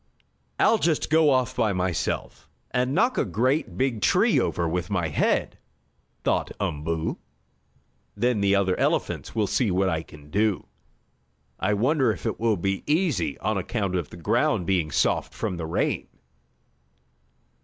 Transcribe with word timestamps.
"I'll 0.59 0.79
just 0.79 1.11
go 1.11 1.29
off 1.29 1.55
by 1.55 1.73
myself 1.73 2.49
and 2.71 2.95
knock 2.95 3.19
a 3.19 3.23
great 3.23 3.77
big 3.77 4.01
tree 4.01 4.39
over 4.39 4.67
with 4.67 4.89
my 4.89 5.09
head," 5.09 5.59
thought 6.23 6.51
Umboo. 6.59 7.19
"Then 8.17 8.41
the 8.41 8.55
other 8.55 8.75
elephants 8.79 9.35
will 9.35 9.45
see 9.45 9.69
what 9.69 9.89
I 9.89 10.01
can 10.01 10.31
do. 10.31 10.65
I 11.59 11.75
wonder 11.75 12.11
if 12.11 12.25
it 12.25 12.39
will 12.39 12.57
be 12.57 12.83
easy, 12.87 13.37
on 13.41 13.59
account 13.59 13.93
of 13.93 14.09
the 14.09 14.17
ground 14.17 14.65
being 14.65 14.89
soft 14.89 15.35
from 15.35 15.57
the 15.57 15.67
rain?" 15.67 16.07